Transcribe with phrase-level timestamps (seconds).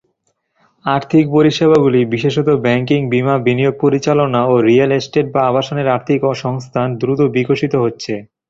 [0.85, 7.19] আর্থিক পরিষেবাগুলি, বিশেষত ব্যাংকিং, বীমা, বিনিয়োগ পরিচালনা ও রিয়েল এস্টেট বা আবাসনের আর্থিক সংস্থান দ্রুত
[7.35, 8.13] বিকশিত হচ্ছে।